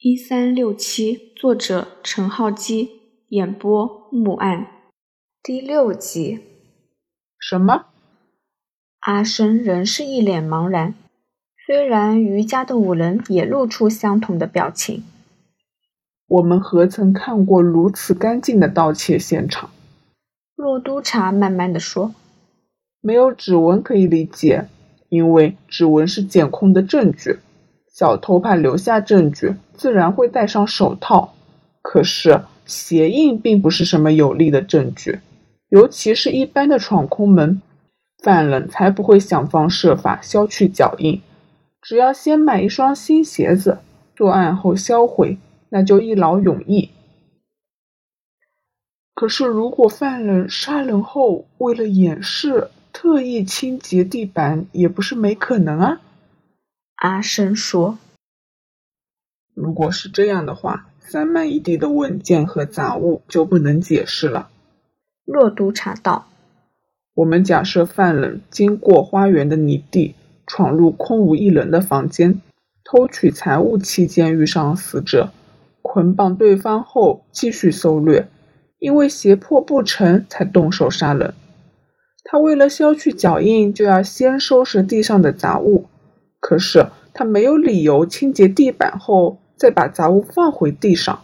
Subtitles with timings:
[0.00, 2.88] 一三六七，作者陈浩基，
[3.30, 4.68] 演播木案，
[5.42, 6.38] 第六集。
[7.40, 7.86] 什么？
[9.00, 10.94] 阿生仍是一脸茫然。
[11.66, 15.02] 虽然余家的五人也露出相同的表情。
[16.28, 19.68] 我们何曾看过如此干净的盗窃现场？
[20.54, 22.14] 骆督察慢慢的说
[23.02, 24.68] ：“没有指纹可以理解，
[25.08, 27.40] 因为指纹是检控的证据。”
[27.98, 31.34] 小偷怕留下证据，自然会戴上手套。
[31.82, 35.18] 可是鞋印并不是什么有力的证据，
[35.68, 37.60] 尤其是一般的闯空门，
[38.22, 41.20] 犯人才不会想方设法消去脚印。
[41.82, 43.78] 只要先买一双新鞋子，
[44.14, 45.36] 作案后销毁，
[45.70, 46.90] 那就一劳永逸。
[49.16, 56.00] 可是，如果犯人杀人后为了掩饰，特意清洁地板，也不是没可能啊。
[57.00, 57.96] 阿生说
[59.54, 64.48] ：“如果是这样的话，散漫一地的文件和杂物就不能解释了。”
[65.24, 66.26] 洛督察道
[67.14, 72.40] ：“我们假设犯人经过花园的泥地，闯入空无一人的房间，
[72.82, 75.30] 偷取财物期间遇上死者，
[75.82, 78.26] 捆绑对方后继续搜掠，
[78.80, 81.32] 因为胁迫不成才动手杀人。
[82.24, 85.86] 他为了消去脚印，就要先收拾地上的杂物。”
[86.40, 91.20] 可是他没有理由清洁地板后再把杂物放回地上，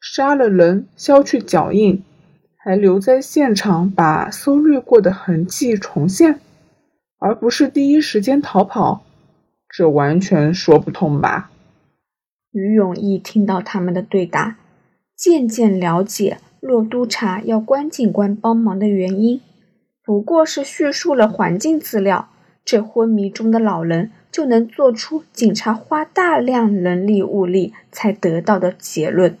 [0.00, 2.02] 杀了人消去脚印，
[2.56, 6.40] 还留在现场把搜掠过的痕迹重现，
[7.18, 9.02] 而不是第一时间逃跑，
[9.68, 11.50] 这完全说不通吧？
[12.50, 14.56] 于永义听到他们的对答，
[15.16, 19.40] 渐渐了解骆督察要关警官帮忙的原因，
[20.02, 22.30] 不过是叙述了环境资料，
[22.64, 24.10] 这昏迷中的老人。
[24.38, 29.36] 就能做出警察花大量人力物力才得到的结论。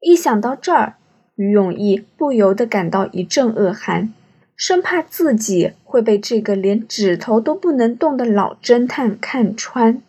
[0.00, 0.98] 一想到这儿，
[1.34, 4.12] 于永义不由得感到一阵恶寒，
[4.54, 10.02] 生怕自己会被这个连指头都不能动的老侦探看穿。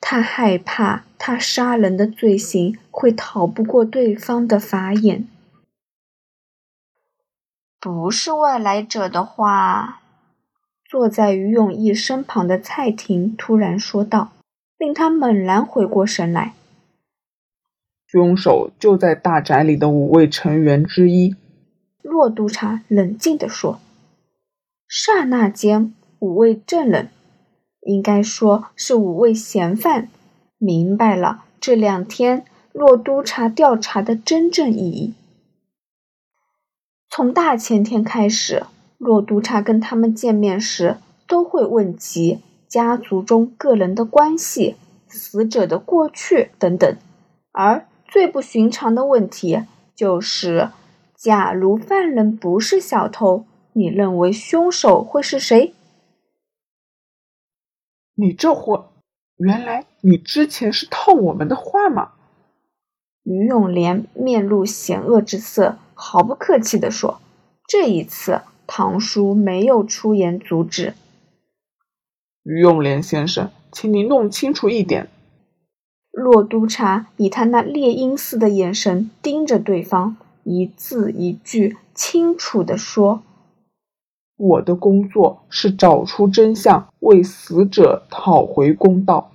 [0.00, 5.28] 他害怕他杀人的罪行会逃不过对方的法眼。
[7.78, 10.00] 不是外来者的话。
[10.94, 14.30] 坐在于永义身旁的蔡婷突然说道，
[14.78, 16.54] 令他猛然回过神来。
[18.06, 21.34] 凶手就在大宅里的五位成员之一。
[22.00, 23.80] 骆督察冷静地说。
[24.86, 27.08] 刹那间，五位证人，
[27.80, 30.08] 应该说是五位嫌犯，
[30.58, 35.14] 明白了这两天骆督察调查的真正意义。
[37.10, 38.62] 从大前天开始。
[39.04, 40.96] 骆督察跟他们见面时，
[41.28, 44.76] 都会问及家族中个人的关系、
[45.06, 46.96] 死者的过去等等。
[47.52, 50.70] 而最不寻常的问题就是：
[51.14, 53.44] 假如犯人不是小偷，
[53.74, 55.74] 你认为凶手会是谁？
[58.14, 58.92] 你这货，
[59.36, 62.12] 原来你之前是套我们的话吗？
[63.22, 67.20] 于永莲面露险恶之色，毫不客气地说
[67.68, 70.94] ：“这一次。”唐叔没有出言阻止。
[72.42, 75.08] 于永莲先生，请您弄清楚一点。
[76.12, 83.22] 骆督察以他那猎鹰似的眼神盯着对方，一字一句清楚地说
[84.36, 89.32] ：“我的工作是找出真相，为死者讨回公道。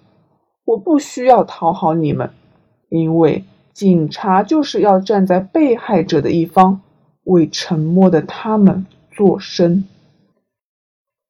[0.65, 2.29] 我不需要讨好你们，
[2.89, 6.81] 因为警察就是要站在被害者的一方，
[7.23, 8.85] 为沉默的他们。”
[9.19, 9.83] 做声。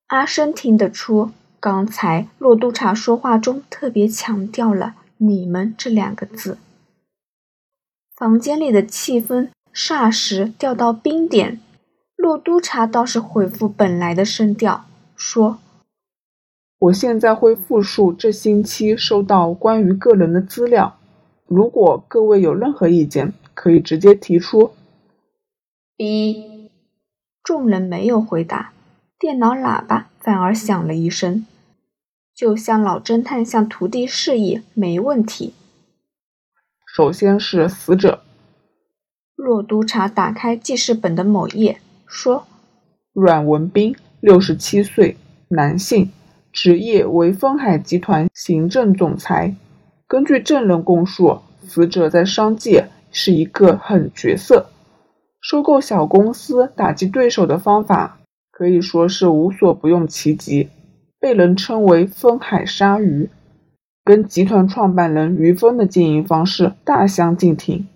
[0.10, 6.60] 阿生听得出，刚才洛督察说话中特别强调了“你们”这两个字。
[8.16, 11.60] 房间里的气氛霎时掉到冰点。
[12.16, 14.86] 洛督察倒是恢复本来的声调，
[15.16, 15.58] 说
[16.78, 21.00] ：“我现在会复述这星期收到关于个人的资料，
[21.48, 24.74] 如果各位有任何意见，可以直接提出。”
[25.98, 26.49] B。
[27.50, 28.74] 众人没有回答，
[29.18, 31.48] 电脑喇叭反而响了一声，
[32.36, 35.56] 就像老侦探向徒弟示意：“没问题。”
[36.96, 38.22] 首先是死者。
[39.36, 42.46] 骆督察打开记事本的某页，说
[43.14, 45.18] ：“阮文斌，六十七岁，
[45.48, 46.12] 男性，
[46.52, 49.56] 职业为丰海集团行政总裁。
[50.08, 54.68] 根据证人供述，死者在商界是一个狠角色。”
[55.42, 58.20] 收购小公司、打击对手的方法
[58.52, 60.70] 可以说是无所不用其极，
[61.20, 63.30] 被人称为“风海鲨鱼”。
[64.04, 67.88] 跟集团创办人于峰的经营方式大相径庭。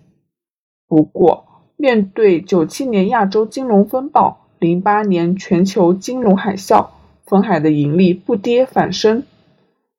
[0.88, 1.46] 不过，
[1.76, 6.90] 面对九七年亚洲金融风暴、零八年全球金融海啸，
[7.26, 9.24] 丰海的盈利不跌反升。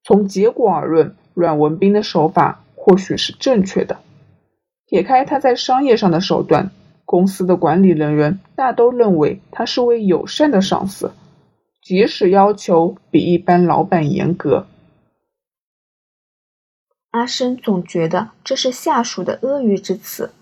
[0.05, 3.99] 从结果而论，阮文斌的手法或许是正确的。
[4.87, 6.71] 撇开他在商业上的手段，
[7.05, 11.13] 公司的管理人员大都认为他是位友善的上司，
[11.83, 14.67] 即使要求比一般老板严格。
[17.11, 20.33] 阿生总觉得这是下属的阿谀之词。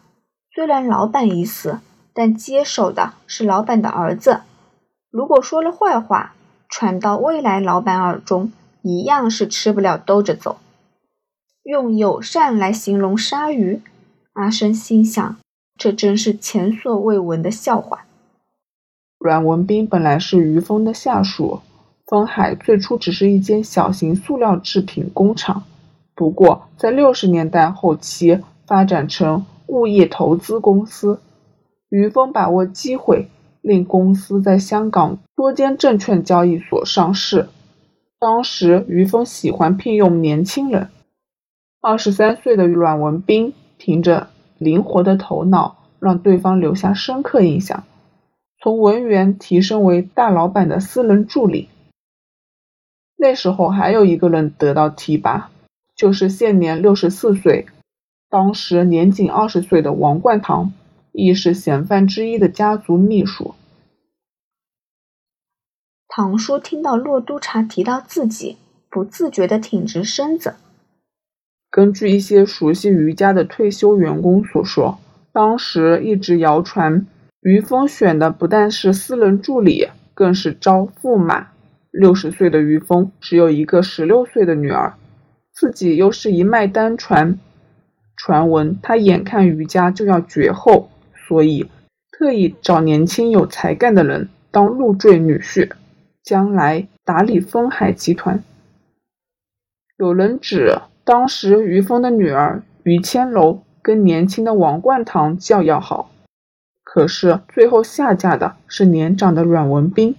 [0.55, 1.81] 虽然老板已死，
[2.15, 4.43] 但接手的是老板的儿子。
[5.11, 6.35] 如果说了坏话，
[6.69, 10.59] 传到未来老板耳中，一样是吃不了兜着走。
[11.63, 13.83] 用友善来形容鲨鱼，
[14.33, 15.37] 阿生心想，
[15.83, 18.05] 这真是前所未闻的笑话。
[19.19, 21.59] 阮文斌本来是于峰的下属，
[22.07, 25.65] 丰海最初只是一间小型塑料制品工厂，
[26.15, 29.45] 不过在六十年代后期发展成。
[29.67, 31.19] 物业投资公司，
[31.89, 33.29] 于峰把握机会，
[33.63, 37.49] 令公司在香港多间证券交易所上市。
[38.21, 40.91] 当时，于峰喜欢聘用年轻人。
[41.81, 44.29] 二十三岁的阮文斌凭着
[44.63, 47.85] 灵活的头脑，让对方留下深刻印象，
[48.61, 51.69] 从文员提升为大老板的私人助理。
[53.17, 55.51] 那时候还有一个人得到提拔，
[55.95, 57.67] 就是现年六十四岁。
[58.29, 60.73] 当时年仅二十岁的王冠堂，
[61.13, 63.55] 亦是嫌犯之一的家族秘书。
[66.09, 68.57] 唐叔听到骆督察提到自己，
[68.91, 70.57] 不自觉地挺直身子。
[71.73, 74.99] 根据一些熟悉于家的退休员工所说，
[75.33, 77.07] 当时一直谣传
[77.41, 81.49] 于峰选的不但是私人助理，更是招驸马。
[81.91, 84.93] 六十岁的于峰只有一个十六岁的女儿，
[85.55, 87.39] 自己又是一脉单传。
[88.19, 90.91] 传闻他眼看于家就要绝后，
[91.27, 91.71] 所以
[92.11, 95.71] 特意找年轻有才干的人当入赘女婿，
[96.23, 98.45] 将来打理丰海集团。
[99.97, 106.11] 有人指当时于峰的女儿于千楼跟年轻的王冠堂较要好，
[106.85, 110.15] 可是最后下嫁的是年长的阮文斌。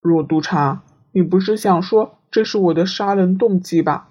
[0.00, 0.82] 若督察，
[1.12, 4.08] 你不是想说这是我的杀人动机吧？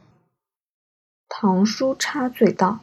[1.29, 2.79] 唐叔插嘴道：“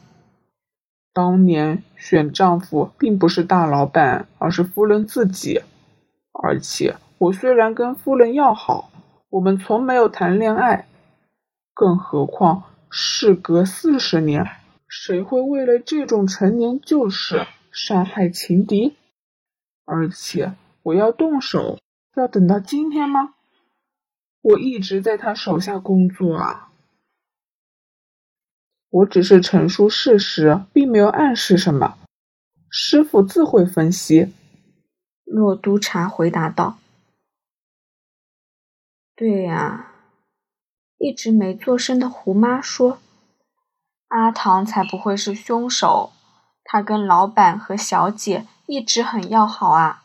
[1.13, 5.61] 当年选丈夫并不是大老板，而是夫人自己。
[6.33, 8.89] 而且我虽然跟夫人要好，
[9.29, 10.87] 我们从没有谈恋爱。
[11.73, 14.45] 更何况事隔四十年，
[14.85, 18.97] 谁会为了这种陈年旧事杀害情敌？
[19.85, 20.53] 而且
[20.83, 21.79] 我要动手，
[22.15, 23.35] 要等到今天吗？
[24.41, 26.67] 我一直在他手下工作啊。”
[28.91, 31.97] 我只是陈述事实，并没有暗示什么。
[32.69, 34.33] 师傅自会分析。”
[35.23, 36.77] 诺督察回答道。
[39.15, 39.87] “对呀。”
[41.01, 42.99] 一直没做声的胡妈说
[44.09, 46.11] ，“阿唐才不会是凶手，
[46.63, 50.03] 他跟老板和小姐一直很要好啊。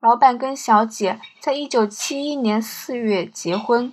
[0.00, 3.92] 老板跟小姐在一九七一年四月结婚。”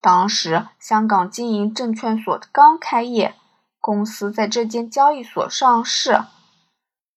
[0.00, 3.34] 当时，香港经营证券所刚开业，
[3.80, 6.22] 公司在这间交易所上市。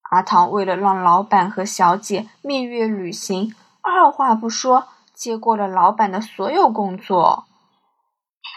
[0.09, 7.44] 阿唐为了让老板和小姐蜜月旅行，二话不说接过了老板的所有工作，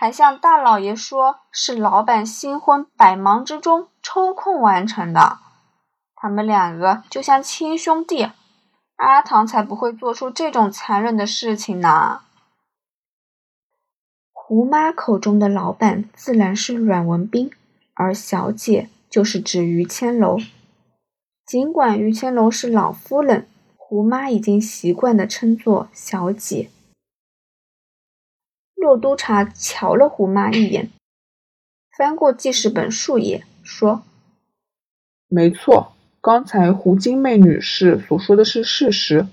[0.01, 5.39] 还向大老爷说是老板新婚百忙之中抽空完成的。
[6.15, 8.31] 他们两个就像亲兄弟，
[8.95, 12.21] 阿唐才不会做出这种残忍的事情呢。
[14.33, 17.51] 胡妈口中的老板自然是阮文斌，
[17.95, 20.39] 而小姐就是指于千楼。
[21.45, 26.71] 尽管于千楼是老夫人，胡妈已经习惯的称作小姐。
[28.79, 30.89] 骆督察瞧了胡妈一眼，
[31.97, 34.03] 翻过记事本数页，说
[35.27, 39.27] ：“没错，刚才胡金妹女士所说的是事实。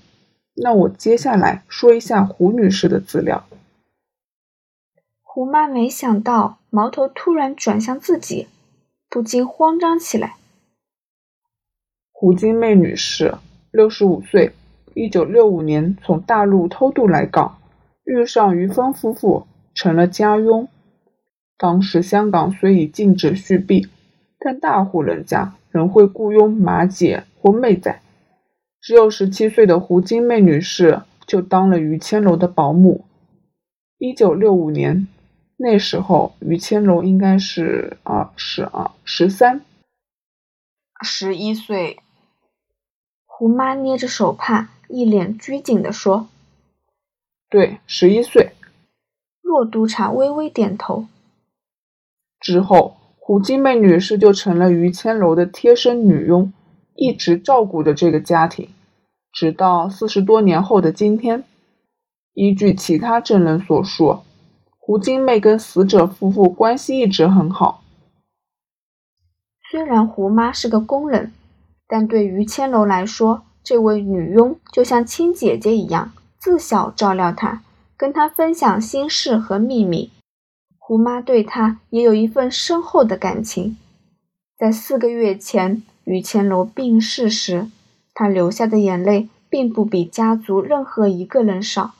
[0.56, 3.46] 那我接下来说一下胡女士的资料。”
[5.22, 8.48] 胡妈没想到矛头突然转向自己，
[9.08, 10.36] 不禁慌张起来。
[12.10, 13.36] 胡金妹女士，
[13.70, 14.52] 六十五岁，
[14.94, 17.58] 一九六五年从大陆偷渡来港，
[18.06, 20.66] 遇上于峰夫妇，成了家佣。
[21.58, 23.88] 当时香港虽已禁止续币，
[24.38, 28.00] 但大户人家仍会雇佣马姐或妹仔。
[28.80, 33.04] 只有十七岁的胡金妹女士就当了于千楼的保姆。
[33.98, 35.08] 一九六五年。
[35.58, 39.62] 那时候于谦楼应该是二十二、十三、
[41.02, 41.98] 十一岁。
[43.24, 46.28] 胡妈捏着手帕，一脸拘谨地说
[47.48, 48.52] ：“对，十一岁。”
[49.42, 51.06] 骆督察微微点头。
[52.40, 56.52] 之后，胡金妹女士就成了于谦楼的贴身女佣，
[56.94, 58.68] 一直照顾着这个家庭，
[59.32, 61.44] 直到四十多年后的今天。
[62.34, 64.20] 依据其他证人所述，
[64.78, 67.82] 胡金妹跟死者夫妇关系一直很好。
[69.70, 71.32] 虽然胡妈是个工人。
[71.88, 76.10] 但对于千楼来说，这位女佣就像亲姐姐一样，
[76.46, 77.64] 自小照料他，
[77.96, 80.12] 跟他分享心事和秘密。
[80.78, 83.76] 胡妈对他也有一份深厚的感情。
[84.56, 87.66] 在四个月前，于千楼病逝时，
[88.14, 91.94] 他流下的眼泪并不比家族任何一个人少，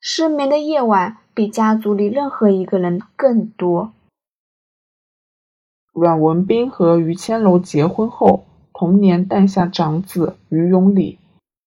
[0.00, 3.92] 失眠的夜晚比家族里任何一个人更多。
[5.92, 8.46] 阮文斌和于千楼结婚后。
[8.76, 11.20] 同年诞下长子于永礼，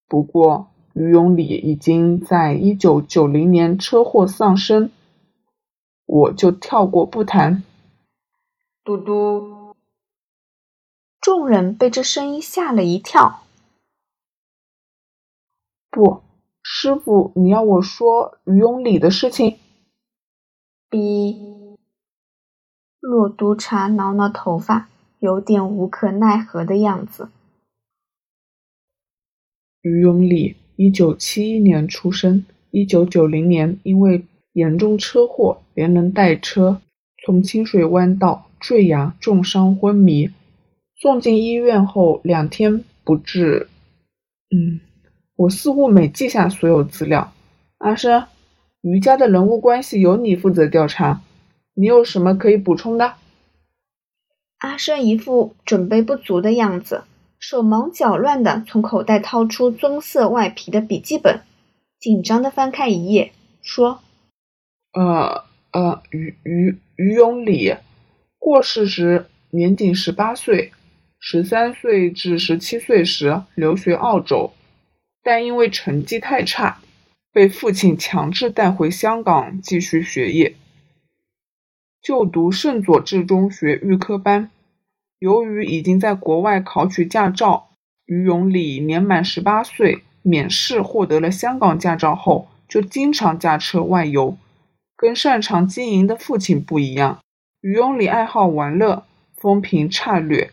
[0.10, 0.68] 不过
[0.98, 4.90] 于永礼已经在一九九零年车祸丧生，
[6.06, 7.64] 我就跳过不谈。
[8.84, 9.76] 嘟嘟，
[11.22, 13.44] 众人被这声音吓了一跳。
[15.92, 16.24] 不，
[16.64, 19.60] 师傅，你要我说于永礼的事情？
[20.90, 21.78] 逼，
[23.00, 24.90] 洛督察挠挠头发。
[25.20, 27.32] 有点无可奈何的样子。
[29.82, 36.80] 于永礼，一九七一年出生，一九九零年因为严重车祸连人带车
[37.26, 40.30] 从清水湾道坠崖重伤昏迷，
[41.02, 43.68] 送进医院后两天不治。
[44.50, 44.80] 嗯，
[45.36, 47.34] 我似乎没记下所有资料。
[47.80, 48.26] 阿生，
[48.82, 51.22] 于家的人物关系由你负责调查，
[51.74, 53.16] 你有什么可以补充的？
[54.60, 57.04] 阿生一副准备不足的样子，
[57.40, 61.42] 手忙脚乱地从口袋掏出棕色外皮的笔记本，
[62.00, 64.02] 紧张地翻开一页，说
[64.94, 67.76] ：“呃呃，于于于永礼
[68.40, 70.72] 过世时年仅十八岁，
[71.20, 74.54] 十三岁至十七岁时留学澳洲，
[75.24, 76.80] 但因为成绩太差，
[77.32, 80.56] 被父亲强制带回香港继续学业。”
[82.02, 84.50] 就读圣佐治中学预科班，
[85.20, 87.70] 由于已经在国外考取驾照，
[88.06, 94.38] 于永礼年满十八岁免试获得了香港驾照后，就经常驾车外游。
[94.96, 97.20] 跟擅长经营的父亲不一样，
[97.62, 99.06] 于永礼爱好玩乐，
[99.38, 100.52] 风评差劣，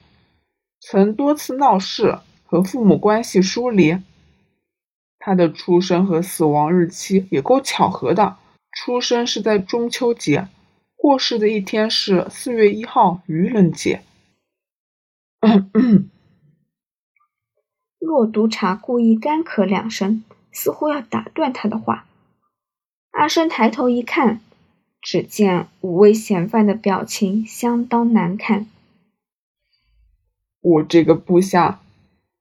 [0.81, 3.99] 曾多次闹事，和父母关系疏离。
[5.19, 8.37] 他的出生和死亡日期也够巧合的，
[8.73, 10.49] 出生是在中秋节。
[10.97, 14.03] 过世的一天是四月一号，愚人节。
[17.99, 20.23] 骆督察故意干咳两声，
[20.53, 22.07] 似乎要打断他的话。
[23.11, 24.41] 阿生抬头一看，
[25.01, 28.67] 只见五位嫌犯的表情相当难看。
[30.61, 31.81] 我这个部下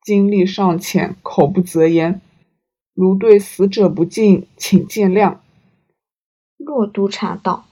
[0.02, 2.22] 经历尚浅，口不择言，
[2.94, 5.38] 如对死者不敬，请见谅。
[6.58, 7.66] 骆督察道。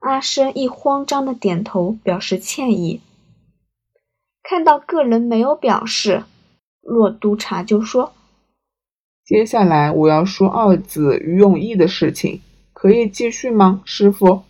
[0.00, 3.00] 阿生一慌张的点头，表示歉意。
[4.42, 6.24] 看到个人没有表示，
[6.80, 8.12] 骆督察就说
[9.24, 12.40] ：“接下来我要说二子于永义的事情，
[12.72, 14.42] 可以继续吗，师傅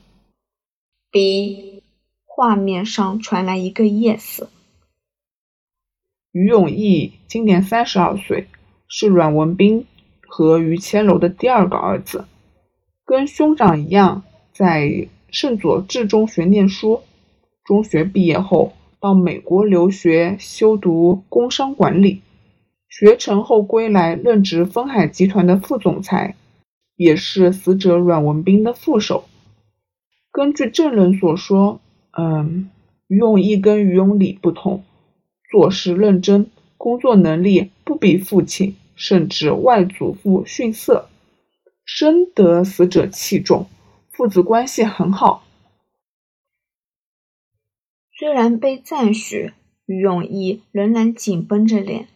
[1.10, 1.82] ？”B，
[2.24, 4.46] 画面上传来一个 yes。
[6.32, 8.48] 于永义今年三十二岁，
[8.88, 9.86] 是阮文斌
[10.26, 12.24] 和于千楼的第二个儿子，
[13.04, 14.22] 跟兄长一样，
[14.52, 15.08] 在。
[15.32, 17.04] 圣佐治中学念书，
[17.64, 22.22] 中学毕业后到美国留学修读工商管理，
[22.88, 26.36] 学成后归来任职丰海集团的副总裁，
[26.94, 29.24] 也是死者阮文斌的副手。
[30.30, 31.80] 根据证人所说，
[32.16, 32.70] 嗯，
[33.08, 34.84] 于永义跟于永礼不同，
[35.50, 41.08] 做事认真，工作能力不比父亲，甚至外祖父逊色，
[41.84, 43.66] 深得死者器重。
[44.12, 45.42] 父子关系很好。
[48.22, 49.52] 虽然被赞许，
[49.84, 52.06] 于永义仍然紧绷着脸。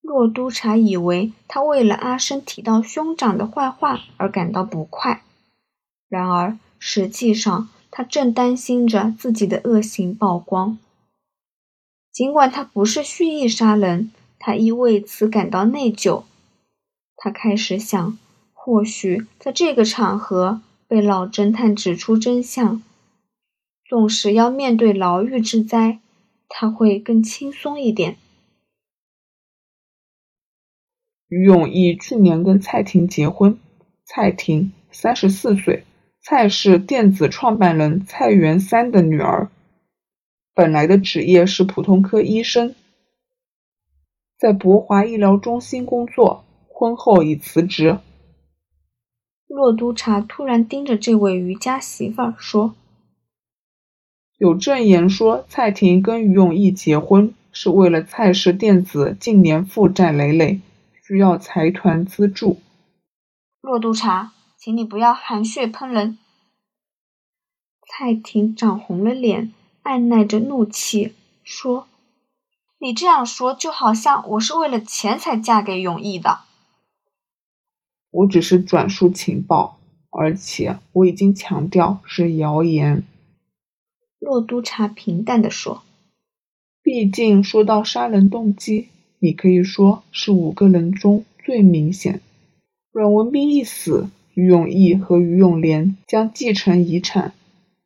[0.00, 5.24] 骆督察以为他为了阿生提到兄长的坏话而感到不快，
[6.08, 10.78] 然而实际上他正担心着自己的恶行曝光。
[12.12, 16.22] 尽管他不是蓄意杀人，他亦为此感到内疚。
[17.16, 18.16] 他开始想，
[18.52, 20.60] 或许在这个场合。
[20.86, 22.82] 被老侦探指出真相，
[23.88, 26.00] 纵使要面对牢狱之灾，
[26.46, 28.18] 他会更轻松一点。
[31.28, 33.58] 于永义去年跟蔡婷结婚，
[34.04, 35.84] 蔡婷三十四岁，
[36.20, 39.50] 蔡氏电子创办人蔡元三的女儿。
[40.54, 42.74] 本来的职业是普通科医生，
[44.38, 47.98] 在博华医疗中心工作，婚后已辞职。
[49.46, 52.74] 骆督察突然盯着这位余家媳妇儿说
[54.38, 60.60] ：“有证言说，蔡婷跟于永义结婚是为了蔡氏电子近年负债累累。”
[61.08, 62.60] 需要财团资助。
[63.62, 66.18] 骆督察，请你不要含血喷人。
[67.88, 69.54] 蔡婷涨红了脸，
[69.84, 71.88] 按耐着怒气说
[72.78, 76.40] ：“你这样说，就好像我是为了钱才嫁给永义的。”
[78.12, 79.78] 我只是转述情报，
[80.10, 83.02] 而且我已经强调是谣言。
[84.28, 85.82] 骆督察平淡地说
[86.84, 88.88] ：“毕竟说到杀人动机。”
[89.20, 92.20] 你可以说是五个人中最明显。
[92.92, 97.32] 阮文斌一死，于永义和于永莲将继承遗产。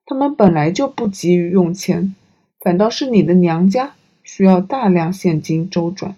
[0.04, 2.16] 他们本来就不急于用钱，
[2.58, 3.94] 反倒是你的娘家
[4.24, 6.16] 需要大量现金周转。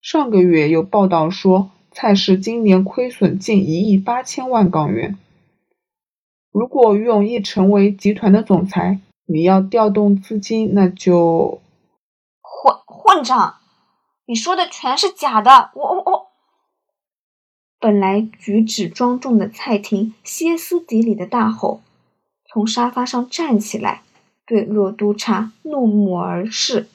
[0.00, 5.18] 上个月有报道说，蔡氏今年亏损近一亿八千万港元。
[6.50, 8.98] 如果于永义成为集团的总裁，
[9.32, 11.62] 你要调动资金，那就
[12.42, 13.54] 混混账！
[14.26, 15.70] 你说的全是假的！
[15.72, 16.26] 我我我！
[17.80, 21.80] 本来举止庄重的蔡婷歇斯底里的大吼，
[22.44, 24.02] 从沙发上站起来，
[24.44, 26.86] 对骆督察怒目而视。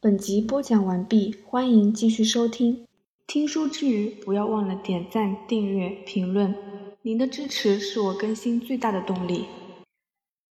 [0.00, 2.86] 本集播讲完毕，欢迎继续收听。
[3.26, 6.54] 听书之余，不要忘了点赞、订阅、评论，
[7.02, 9.44] 您的支持是我更新最大的动力。